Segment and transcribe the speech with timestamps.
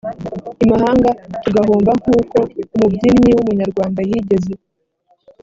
[0.63, 1.09] imahanga
[1.43, 2.39] tugahomba nk uko
[2.75, 4.53] umubyinnyi w umunyarwanda yigeze